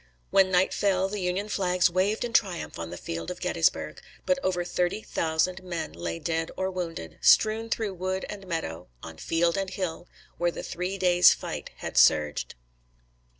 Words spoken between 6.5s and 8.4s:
or wounded, strewn through wood